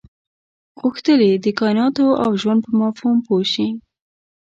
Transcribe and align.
غوښتل 0.81 1.19
یې 1.29 1.33
د 1.43 1.47
کایناتو 1.59 2.05
او 2.23 2.31
ژوند 2.41 2.59
په 2.65 2.71
مفهوم 2.81 3.17
پوه 3.27 3.43
شي. 3.53 3.67